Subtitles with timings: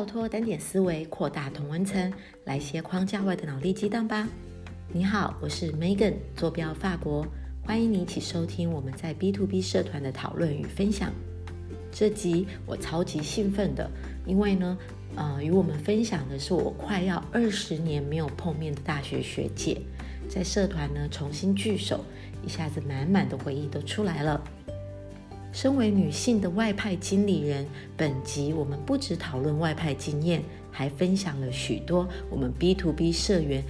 [0.00, 2.10] 跳脱单点思维，扩大同温层，
[2.46, 4.26] 来些框架外的脑力激荡吧！
[4.94, 7.26] 你好，我是 Megan，坐标法国，
[7.62, 11.12] 欢迎你一起收听我们在 B to B 社团的讨论与分享。
[11.92, 13.90] 这集我超级兴奋的，
[14.24, 14.78] 因为呢，
[15.16, 19.82] 呃，与我们分享的是我快要二十年没有碰面的大学学姐，
[20.30, 22.02] 在社团呢重新聚首，
[22.42, 24.42] 一下子满满的回忆都出来了。
[25.52, 33.62] 身为女性的外派经理人，本集我们不只讨论外派经验，还分享了许多我们 B to B 社员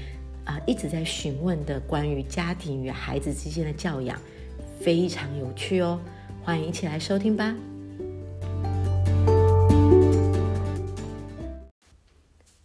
[0.45, 4.20] 啊一直在询问的关于家庭与孩子之间的教养，
[4.79, 5.98] 非常有趣哦！
[6.45, 7.56] 欢迎一起来收听吧。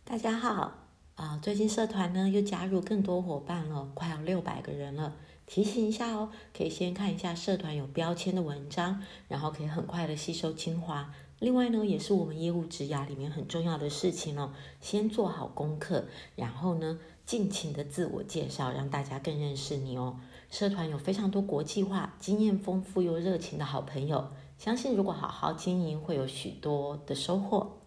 [0.04, 0.74] 大家好
[1.16, 5.14] 啊，最近社团呢又加入更多伙伴了，快要六百个人了。
[5.48, 11.14] 提醒一下哦，可以先看一下社团有标签的文章，然后可以很快的吸收精华。
[11.40, 20.20] 另外呢，也是我们业务职涯里面很重要的事情哦，先做好功课，然后呢，尽情的自我介绍，让大家更认识你哦。
[20.50, 27.82] 社团有非常多国际化、经验丰富又热情的好朋友，相信如果好好经营，会有许多的收获。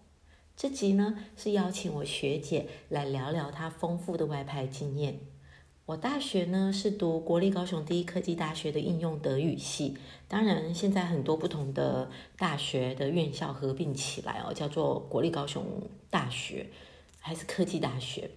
[0.54, 5.20] 这集呢，是邀请我学姐来聊聊她丰富的外派经验。
[5.88, 9.96] 我大学呢是读国立高雄第一科技大学的应用德语系，
[10.28, 15.64] 当然现在很多不同的大学的院校合并起来哦，叫做国立高雄
[16.10, 16.66] 大学
[17.20, 18.30] 还是科技大学。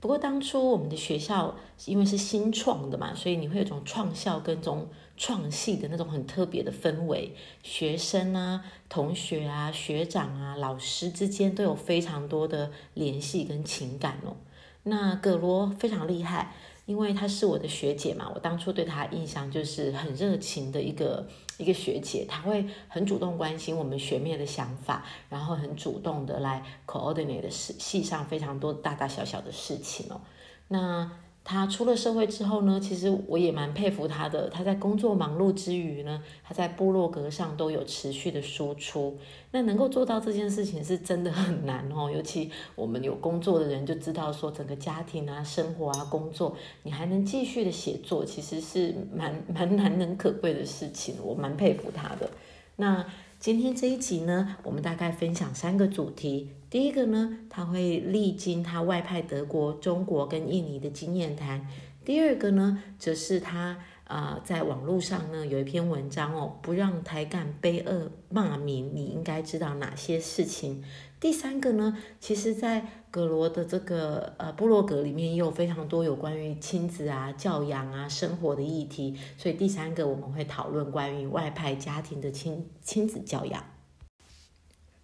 [0.00, 14.36] 不过当初我们的学校因为是新创的嘛，所以你会有种创校跟种创系的那种很特别的氛围，学生啊、同学啊、学长啊、老师之间都有非常多的联系跟情感哦。
[14.84, 16.54] 那葛罗非常厉害。
[16.86, 30.22] 因为她是我的学姐嘛，我当初对她印象就是很热情的一个一个学姐，她会很主动关心我们学妹的想法，然后很主动的来 coordinate 的事系上非常多大大小小的事情哦，
[30.68, 31.10] 那。
[31.48, 34.50] 他出了社会之后呢，其实我也蛮佩服他的。
[34.50, 39.16] 他在工作忙碌之余呢，他在部落格上都有持续的输出。
[39.52, 51.14] 那能够做到这件事情是真的很难哦，尤其我们有工作的人就知道说，整个家庭啊、生活啊、工作，你还能继续的写作，其实是蛮蛮难能可贵的事情。
[51.22, 52.28] 我蛮佩服他的。
[52.74, 53.06] 那。
[53.38, 56.52] 今天这一集呢，我们大概分享三个主题。
[56.68, 61.60] 第一个呢，他会历经他外派德国、中国跟印尼的经验谈；
[62.04, 70.84] 第二个呢，则是他啊在网络上呢有一篇文章哦，不让台干悲恶骂名，你应该知道哪些事情。
[71.18, 83.64] 第三个呢，其实，在格罗的这个呃部落格里面也有非常多有关于亲子啊、教养啊、生活的议题，所以第三个我们会讨论关于外派家庭的亲亲子教养。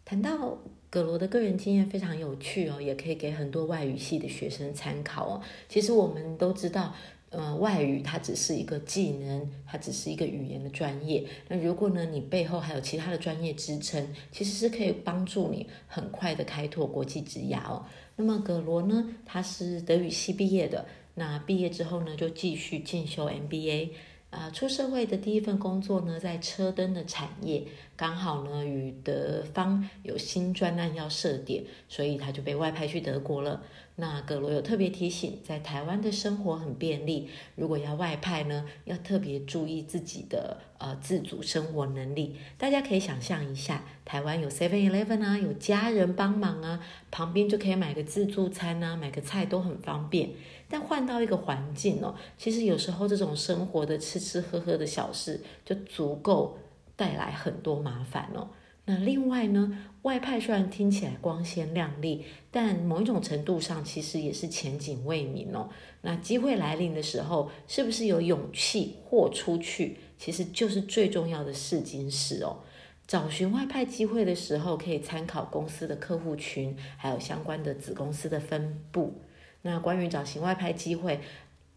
[0.05, 0.59] 谈到
[0.93, 5.41] 葛罗的个人经验非常有趣哦，也可以给很多外语系的学生参考哦。
[5.67, 6.95] 其实我们都知道。
[7.35, 11.25] 呃，外语它只是一个技能，它只是一个语言的专业。
[11.49, 17.87] 那如果呢，你背后还有其他的专业支撑，其实是可以帮助你很快的开拓国际职涯哦。
[18.17, 23.89] 那么葛罗呢，他是德语系毕业的，那毕业之后呢，就继续进修 MBA。
[24.33, 27.63] 啊，出社会的第一份工作呢，在车灯的产业，
[27.95, 33.63] 刚好呢与德方有新专案要设点，所以他就被外派去德国了。
[33.97, 42.37] 那葛罗有特别提醒，在台湾的生活很便利，如果要外派呢，要特别注意自己的呃自主生活能力。
[42.57, 50.31] 大家可以想象一下，台湾有 Seven Eleven 啊，有家人帮忙啊，旁边就可以买个自助餐啊，买个菜都很方便。
[50.71, 56.57] 但换到一个环境哦，其实有时候这种生活的吃吃喝喝的小事，就足够
[56.97, 58.49] 带来很多麻烦哦。
[58.85, 65.69] 那另外呢，外派虽然听起来光鲜亮丽，但某一种程度上其实也是前景未明哦。
[66.01, 72.59] 那机会来临的时候，是不是有勇气豁出去，其实就是最重要的试金石哦。
[73.07, 79.15] 找寻外派机会的时候，可以参考公司的客户群，还有相关的子公司的分布。
[79.63, 81.21] 那关于找寻外派机会，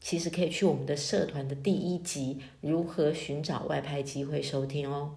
[0.02, 5.16] 其实可以去我们的社团的第一集《如何寻找外派机会》收听哦。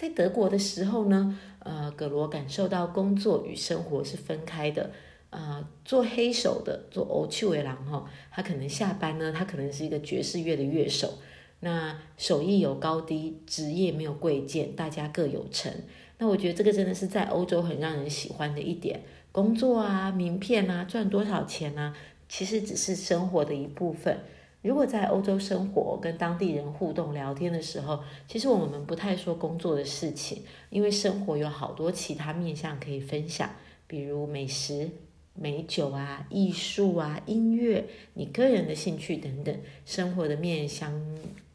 [0.00, 4.90] 在德国的时候呢，呃，葛罗感受到工作与生活是分开的。
[5.28, 11.18] 啊，做黑手的，做欧趣维郎哈，他可能下班呢，他可能是一个爵士乐的乐手。
[11.60, 15.70] 那手艺有高低，职业没有贵贱，大家各有成。
[16.16, 19.02] 那我觉得这个真的是在欧洲很让人喜欢的一点。
[19.30, 21.94] 工作啊，名片啊，赚多少钱啊，
[22.26, 24.18] 其实只是生活的一部分。
[24.62, 33.48] 如果在欧洲生活，跟当地人互动聊天的时候，其实我们不太说工作的事情，因为生活有好多其他面向可以分享。
[33.86, 34.90] 比如美食、
[35.34, 40.92] 美酒啊、艺术啊、音乐，你个人的兴趣等等，生活的面相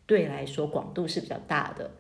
[0.06, 1.92] 对来说广度是比较大的。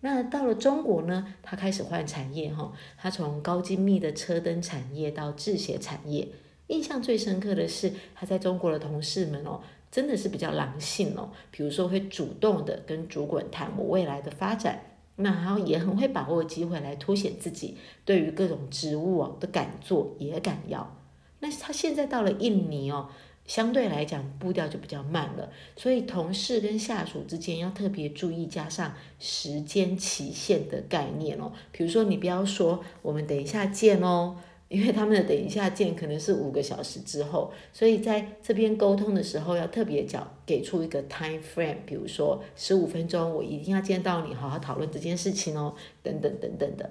[0.00, 6.28] 那到了中国呢，他开始换产业哈，他从高精密的车灯产业到制鞋产业。
[6.68, 9.60] 印象最深刻的是，他在中国的同事们哦，
[9.94, 11.30] 真的是比较狼性哦。
[11.52, 20.96] 比如说会主动的跟主管谈我未来的发展，那然后也很会把握机会来凸显自己对于各种职务哦的敢做也敢要。
[21.38, 23.08] 那他现在到了印尼哦。
[23.46, 31.52] 相对来讲，步调就比较慢了，所以同事跟下属之间要特别注意，加上时间期限的概念哦。
[31.70, 34.36] 比如说，你不要说我们等一下见哦，
[34.74, 46.90] 因为他们的等一下见可能是五个小时之后，所以在这边沟通的时候要特别讲，给出一个 time frame，比如说十五分钟，我一定要见到你，好好讨论这件事情哦，等等等等的。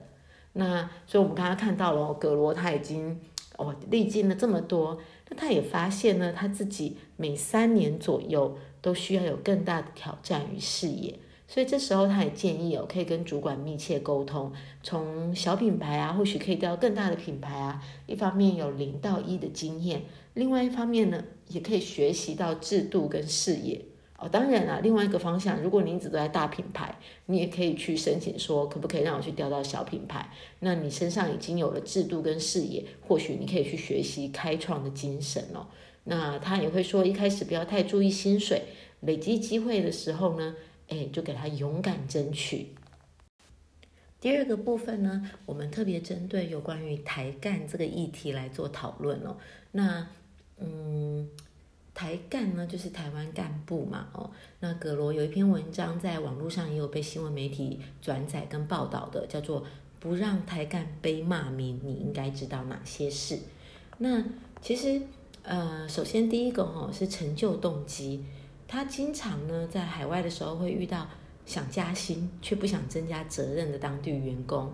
[0.53, 3.19] 那所以我们刚刚看到了，格罗他已经
[3.57, 4.97] 哦历经了这么多。
[5.29, 11.19] 那他也发现呢，他自己每三年左右都需要有更大的挑战与视野，
[11.53, 14.51] 所以这时候他也建议哦，可以跟主管密切沟通，
[14.81, 20.01] 从小品牌啊，或许可以调到更大的品牌啊，一方面有零到一的经验，
[20.33, 23.79] 另外一方面呢，也可以学习到制度跟视野。
[24.17, 26.97] 哦，当然啦，另外一个方向，如果你一直都在大品牌，
[27.27, 30.31] 你也可以去申请说，可不可以让我去调到小品牌？
[30.61, 35.67] 那你身上已经有了制度跟视野，或许你可以去学习开创的精神哦。
[36.05, 38.63] 那他也会说，一开始不要太注意薪水，
[39.01, 40.55] 累积机会的时候呢，
[40.87, 42.67] 哎，就给他勇敢争取。
[44.19, 49.37] 第二个部分呢，我们特别针对有关于台干这个议题来做讨论哦。
[49.71, 50.07] 那，
[50.57, 51.29] 嗯。
[51.95, 54.31] 台干呢，就是台湾干部嘛，哦，
[54.61, 59.63] 那葛罗有一篇文章在网络上也有被新闻媒体转载跟报道的，叫做
[60.01, 63.37] “不让台干背骂名”，你应该知道哪些事？
[63.99, 64.25] 那
[64.59, 65.03] 其实，
[65.43, 68.25] 呃，首先第一个哈是成就动机，
[68.67, 71.07] 他经常呢在海外的时候会遇到
[71.45, 74.71] 想加薪却不想增加责任的当地员工。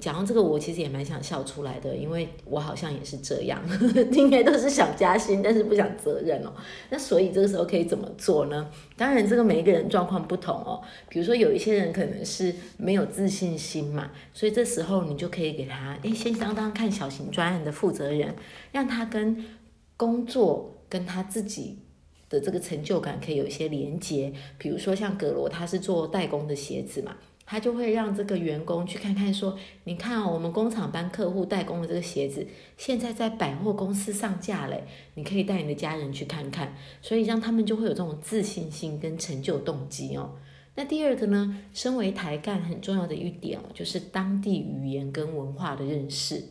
[0.00, 3.62] 讲到这个，我其实也蛮想笑出来的，因为我好像也是这样，
[4.10, 6.52] 应该都是想加薪，但是不想责任哦。
[6.90, 8.68] 那所以这个时候可以怎么做呢？
[8.96, 10.82] 当然，这个每一个人状况不同哦。
[11.08, 18.34] 比如说，有一些人可能是没有自信心嘛，所以这时候你就可以给他，哎，先当当看小型专案的负责人，
[18.72, 19.44] 让他跟
[19.96, 21.78] 工作跟他自己
[22.28, 24.32] 的这个成就感可以有一些连接。
[24.58, 27.16] 比如说像葛罗，他是做代工的鞋子嘛。
[27.46, 29.54] 他就会让这个员工去看看，说
[29.84, 32.46] ：“你看哦，我们工厂帮客户代工的这个鞋子，
[32.78, 40.36] 现在在百货公司上架嘞，你可以带你的家人去看看。”所以让他们就会有这种自信心跟成就动机哦。
[40.74, 46.42] 那第二个呢，身为台干很重要的一点哦，就是当地语言跟文化的认识。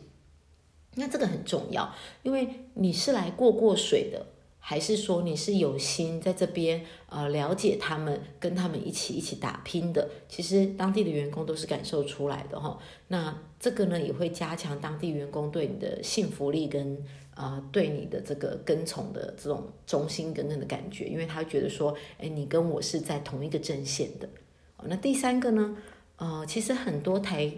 [0.94, 1.92] 那这个很重要，
[2.22, 4.24] 因为你是来过过水的。
[4.66, 10.08] 还是说你是有心在这边呃了解他们，跟他们一起一起打拼的？
[10.26, 12.78] 其实当地的员工都是感受出来的哈。
[13.08, 16.98] 那这个呢也会加强当地员工对你的信服力跟
[17.36, 24.26] 呃对你的这个跟从的这种忠心耿耿的感觉，因为他觉得说，哎，你跟我是在同一个阵线的。
[24.84, 25.76] 那第三个呢，
[26.16, 27.52] 呃，其实很多台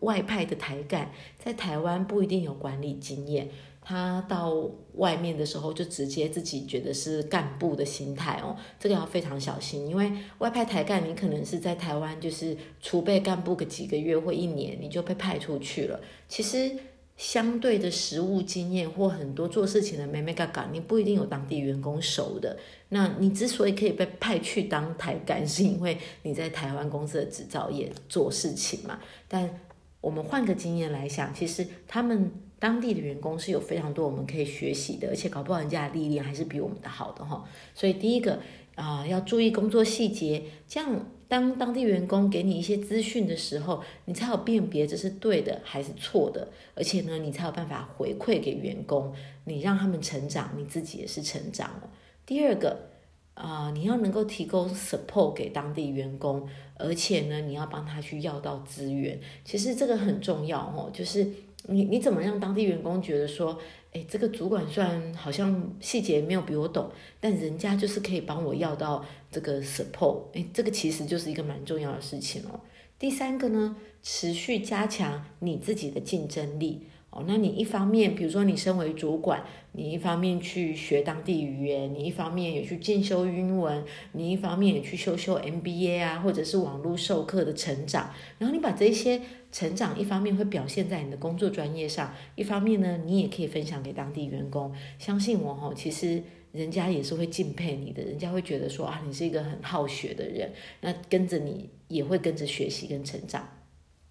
[0.00, 3.48] 外派的台干在台湾不一定有管理经验。
[3.82, 4.54] 他到
[4.94, 15.98] 外面的时候，就直接自己觉得是干部的心态哦，这个要非常小心，因为外派台干，你可能是在台湾就是储备干部个几个月或一年，你就被派出去了。
[16.28, 16.70] 其实
[17.16, 22.56] 相对的实务经验或很多做事情的妹妹嘎嘎，你不一定有当地员工熟的。
[22.90, 29.00] 那你之所以可以被派去当台干，是因为你在台湾公司的制造业做事情嘛。
[29.26, 29.58] 但
[30.02, 32.30] 我们换个经验来想，其实他们。
[32.60, 37.42] 当地的员工是有非常多我们可以学习的，而且搞不好人家的历练还是比我们的好的哈。
[37.74, 38.38] 所以第一个
[38.74, 49.14] 啊，要注意工作细节，这样当当地员工给你一些资讯的时候，你才有辨别这是对的还是错的，而且呢，你才有办法回馈给员工，
[49.44, 51.90] 你让他们成长，你自己也是成长了。
[52.26, 52.90] 第二个
[53.32, 61.26] 啊，你要能够提供 support 给当地员工，而且呢，你要帮他去要到资源，其实这个很重要哦，就是。
[61.64, 63.58] 你你怎么让当地员工觉得说，
[63.92, 66.90] 哎，这个主管虽然好像细节没有比我懂，
[67.20, 72.60] 但人家就是可以帮我要到这个 support，哎，这个其实就是一个蛮重要的事情哦。
[72.98, 94.72] 第三个呢，持续加强你自己的竞争力哦，那你一方面，比如说你身为主管，你一方面去学当地语言，你一方面也去进修英文，你一方面也去修修 MBA 啊，或者是网络授课的成长，然后你把这些成长一方面会表现在你的工作专业上，一方面呢，你也可以分享给当地员工。
[95.00, 100.52] 相信我哈，其实人家也是会敬佩你的，人家会觉得说啊，你是一个很好学的人，
[100.82, 103.48] 那跟着你也会跟着学习跟成长。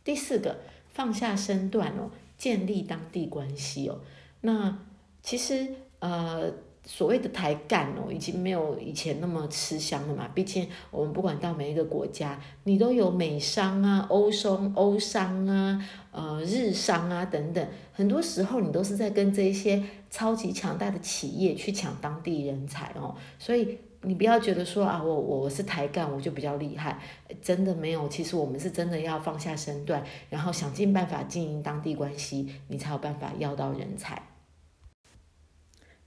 [0.03, 2.12] 第四个，放下身段哦。
[2.39, 4.00] 建立当地关系哦，
[4.41, 4.79] 那
[5.22, 5.67] 其实
[6.00, 6.51] 呃
[6.86, 10.27] 所谓的台干哦，已经没有以前那么吃香了嘛。
[10.34, 23.77] 毕竟我们不管到每一个国家，你都有美商啊、欧商、欧商啊、呃日商啊等等，很多时候你都是在跟这些超级强大的企业去抢当地人才哦，所以。
[24.01, 26.98] 你不要觉得说啊，我我我是台干，我就比较厉害，
[27.41, 28.08] 真的没有。
[28.08, 34.24] 其实我们是真的要放下身段，然后想尽办法经营当地关系，你才有办法要到人才。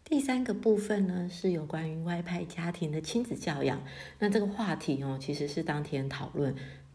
[0.05, 3.83] 第三个部分呢，是有关于外派家庭的亲子教养。
[4.19, 6.55] 那这个话题哦，其实是当天讨论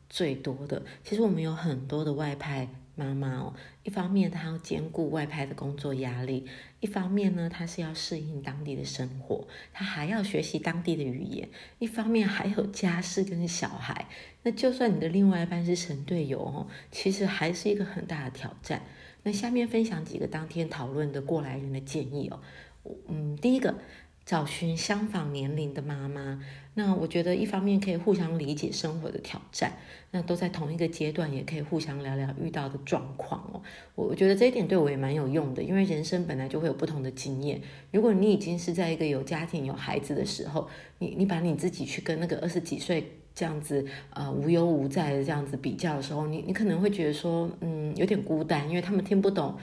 [0.10, 0.82] 最多的。
[1.04, 2.68] 其实我们有很多的外派。
[2.98, 6.46] 妈妈哦，一方面她要兼顾外派的工作压力，
[6.82, 11.48] 一方面呢，她是要适应当地的生活，她还要学习当地的语言，
[11.80, 14.08] 一方面还有家事跟小孩。
[14.44, 18.82] 那就算你的另外一半是神队友哦，其实还是一个很大的挑战。
[19.24, 22.42] 那下面分享几个当天讨论的过来人的建议哦，
[23.08, 23.76] 嗯，第一个。
[24.26, 26.44] 找寻相仿年龄的妈妈，
[26.80, 29.74] 那我觉得一方面可以互相理解生活的挑战，
[30.12, 33.60] 那都在同一个阶段，也可以互相聊聊遇到的状况哦。
[33.96, 37.60] 我我觉得这一点对我也蛮有用的，因为人生本来就会有不同的经验。
[37.92, 40.70] 如果你已经是在一个有家庭有孩子的时候，
[41.00, 43.04] 你你把你自己去跟那个二十几岁
[43.34, 49.58] 这样子呃无忧无在的这样子比较的时候，你你可能会觉得说嗯有点孤单，因为他们听不懂。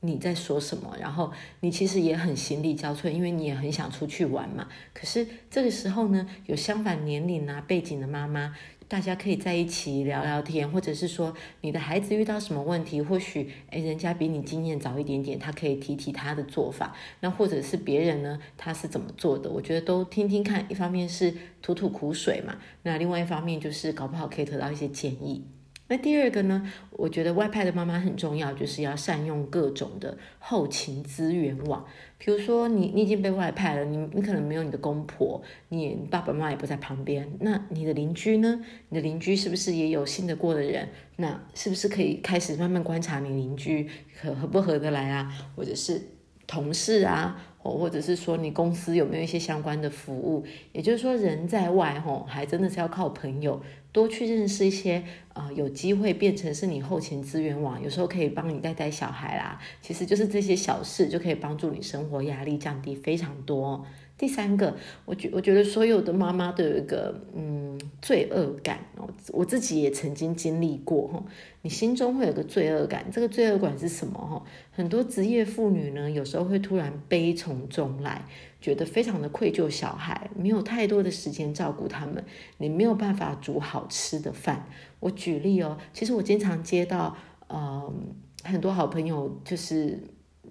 [0.00, 0.96] 你在说什么？
[1.00, 4.68] 然后你其实也很心力交瘁，因为你也很想出去玩嘛。
[4.92, 8.54] 可是这个时候呢，有相反年龄啊背景的妈妈，
[8.86, 16.94] 大家可以在一起聊聊天，或者是说你的孩子遇到什么问题，或许诶人家比你经验早一点点，他可以提提他的做法。
[17.20, 19.50] 那或者是别人呢，他是怎么做的？
[19.50, 20.64] 我觉得都听听看。
[20.68, 25.44] 一方面是吐吐苦水嘛，那另外一方面就是搞不好可以得到一些建议。
[25.88, 26.70] 那第二个呢？
[26.90, 31.84] 我觉得外派的妈妈很重要，就是要善用各种的后勤资源网。
[32.18, 37.30] 比如说，你你已经被外派了，你你可能没有你的公婆，你爸爸妈妈也不在旁边。
[37.40, 38.64] 那你的邻居呢？
[38.88, 40.88] 你的邻居是不是也有信得过的人？
[41.16, 43.88] 那是不是可以开始慢慢观察你邻居
[44.20, 45.32] 合合不合得来啊？
[45.54, 46.02] 或者是
[46.46, 47.54] 同事啊？
[47.68, 50.44] 或者是说你公司有没有一些相关的服务？
[50.72, 53.60] 也就是说，人在外吼，还真的是要靠朋友。
[53.92, 59.58] 多去认识一些，啊，有机会变成是你后勤资源网，有时候可以帮你带带小孩啦。
[59.80, 63.86] 其实就是这些小事就可以帮助你生活压力降低非常多。
[64.18, 71.22] 第三个，我觉我觉得所有的妈妈都有一个嗯罪恶感哦，我自己也曾经经历过哈。
[71.62, 74.42] 你心中会有个罪恶感，这个罪恶感是什么哈？
[74.70, 78.24] 很多职业妇女呢，有时候会突然悲从中来。
[78.58, 82.24] 觉得非常的愧疚，小孩没有太多的时间照顾他们，
[82.56, 84.66] 你没有办法煮好吃的饭。
[84.98, 87.94] 我举例哦，其实我经常接到，呃，
[88.42, 90.02] 很多好朋友就是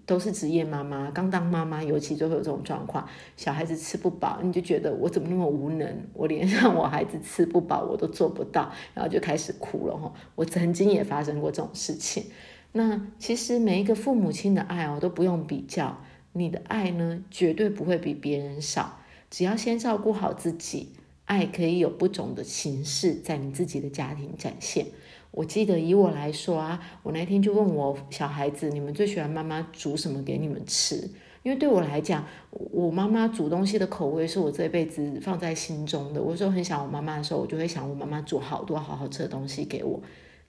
[0.06, 10.14] 都是职业妈妈，刚当妈妈，尤其就会有这种状况，小孩子吃不饱，你就觉得我怎么那么无能，我连让我孩子吃不饱我都做不到，然后就开始哭了哈。
[10.36, 12.26] 我曾经也发生过这种事情。
[12.72, 15.98] 那其实每一个父母亲的爱哦，都不用比较。
[16.34, 19.00] 你的爱呢，绝对不会比别人少。
[19.32, 20.90] 只要先照顾好自己，
[21.26, 24.86] 爱可以有不同的形式在你自己的家庭展现。
[25.32, 31.10] 我记得以我来说啊，我那天就问我小孩子：“你们最喜欢妈妈煮什么给你们吃？”
[31.44, 36.22] 因为对我来讲，我妈妈煮东西的口味是我这辈子放在心中的。
[36.22, 40.02] 我说很想我妈妈的时候，我就会想我妈妈煮好多好好吃的东西给我。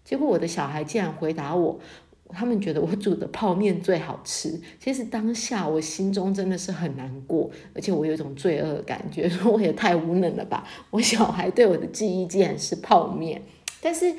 [0.04, 1.78] 结果我的小孩竟然回答我。
[2.30, 10.66] 他们觉得我煮的泡面最好吃，其实当下我心中真的是很难过，而且我有一种罪恶感，觉 说我也太无能了吧。
[10.90, 13.42] 我小孩对我的记忆竟然是泡面，
[13.80, 14.14] 但是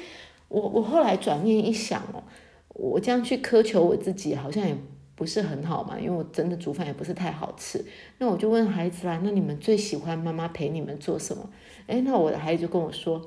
[0.48, 2.24] 我我后来转念一想哦，
[2.70, 4.76] 我这样去苛求我自己好像也
[5.14, 7.84] 不是很好嘛，因为我真的煮饭也不是太好吃。
[8.20, 11.50] 那我就问孩子啦，那你们最喜欢妈妈陪你们做什么？
[11.88, 13.22] 诶，那我的孩子就跟我说，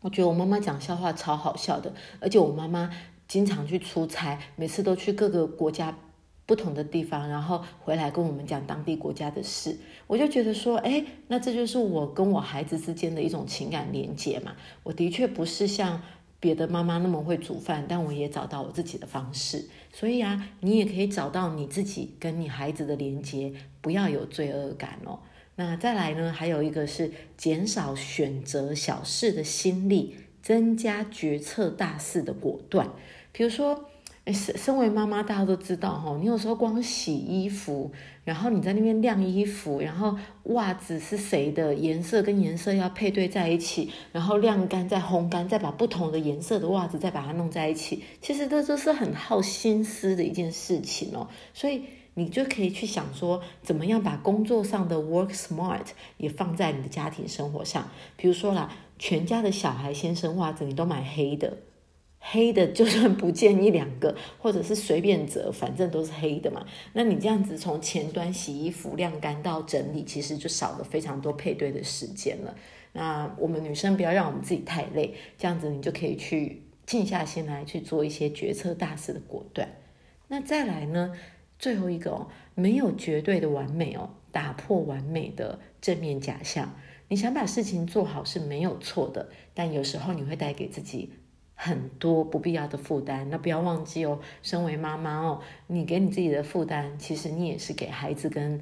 [0.00, 2.90] 我觉得我妈妈讲笑话超好笑的，而且我妈妈。
[3.30, 5.96] 经常去出差，每次都去各个国家
[6.46, 9.78] 不同的地方，然后回来跟我们讲当地国家的事。
[10.08, 14.56] 我就觉得说，哎，那这就是我跟我孩子之间的一种情感连接嘛。
[14.82, 16.02] 我的确不是像
[16.40, 19.68] 别的妈妈那么会煮饭，但我也找到我自己的方式。
[19.92, 25.20] 所以啊，你也可以找到你自己跟你孩子的连接，不要有罪恶感哦。
[25.54, 32.90] 那再来呢，还有一个是减少选择小事的心力，增加决策大事的果断。
[33.32, 33.84] 比如说。
[34.26, 37.90] 身身为妈妈，大家都知道哈，你有时候光洗衣服，
[38.22, 51.26] 然后你在那边晾衣服，然后袜子是谁的颜色跟颜色要配对在一起，然后晾干再烘干，再把不同的颜色的袜子再把它弄在一起，其实这都是很耗心思的一件事情哦。
[51.52, 51.82] 所以
[52.14, 55.86] 你就可以去想说，怎么样把工作上的 work smart
[56.18, 57.90] 也放在你的家庭生活上。
[58.16, 61.56] 比如说啦，全家的小孩先生袜子你都买黑的。
[62.22, 66.64] 黑的就算不见一两个， 或者是随便折，反正都是黑的嘛。
[66.92, 72.54] 那你这样子从前端洗衣服、晾干到整理，其实就少了非常多配对的时间了。
[72.92, 79.68] 那我们女生不要让我们自己太累，这样子你就可以去静下心来去做一些决策大事的果断。
[80.28, 81.12] 那再来呢，
[81.58, 86.74] 最后一个哦，没有绝对的完美哦，打破完美的正面假象。
[87.08, 91.12] 你想把事情做好是没有错的，但有时候你会带给自己。
[91.62, 94.18] 很多不必要的负担，那不要忘记哦。
[94.42, 98.58] 身为妈妈哦，你给你自己的负担，其实你也是给孩子跟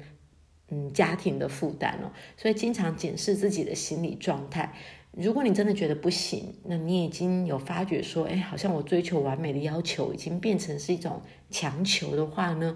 [0.67, 2.11] 嗯家庭的负担哦。
[2.35, 4.73] 所以经常检视自己的心理状态。
[5.13, 12.75] 如果你真的觉得不行，那你已经有发觉说，哎，好像我追求完美的要求已经变成是一种强求的话呢，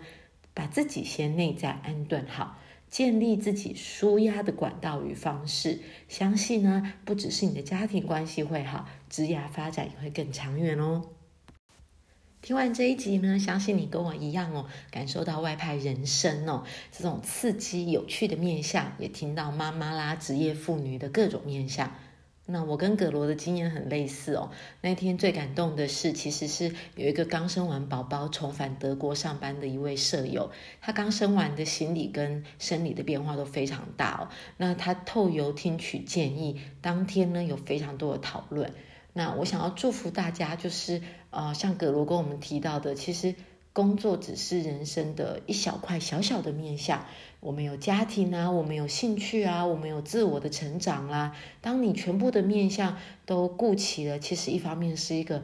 [0.53, 2.57] 把自己先内在安顿好。
[2.93, 11.01] 建立自己舒压的管道与方式，相信呢，不只是你的家庭关系会好，职业发展也会更长远哦。
[12.43, 21.91] 听完这一集呢，相信你跟我一样哦，感受到外派人生哦这种刺激有趣的面相，也听到妈妈啦、职业妇女的各种面相。
[22.45, 24.51] 那我跟葛罗的经验很类似哦。
[24.81, 34.27] 那天最感动的是，其实是有一个刚生完宝宝重返德国上班的一位舍友，他刚生完的心理跟生理的变化都非常大哦。
[34.57, 38.73] 那他透由听取建议，当天呢有非常多的讨论。
[39.13, 43.35] 那我想要祝福大家，就是呃，像葛罗跟我们提到的，其实。
[43.73, 47.05] 工作只是人生的一小块小小的面相，
[47.39, 51.35] 我们有家庭啊，我们有兴趣啊，我们有自我的成长啦。
[51.59, 55.43] 当你全部的面相都顾齐了，其实一方面是一个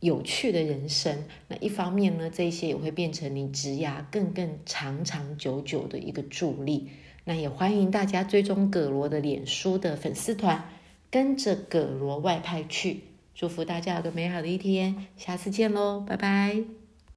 [0.00, 6.90] 有趣的人生，那一方面呢，这些也会变成你职涯更更长长久久的一个助力。
[7.24, 10.68] 那也欢迎大家追踪葛罗的脸书的粉丝团，
[11.10, 13.00] 跟着葛罗外派去。
[13.34, 16.83] 祝福大家有个美好的一天，下次见喽，拜拜。